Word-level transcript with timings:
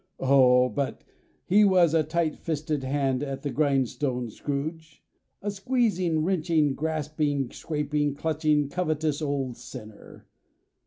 Oh! 0.19 0.67
But 0.67 1.03
he 1.45 1.63
was 1.63 1.93
a 1.93 2.01
tight 2.01 2.35
fisted 2.35 2.83
hand 2.83 3.21
at 3.21 3.43
the 3.43 3.51
grindstone, 3.51 4.31
Scrooge! 4.31 5.03
a 5.43 5.51
squeezing, 5.51 6.23
wrenching, 6.23 6.73
grasping, 6.73 7.51
scraping, 7.51 8.15
clutching, 8.15 8.67
covetous, 8.67 9.21
old 9.21 9.57
sinner! 9.57 10.25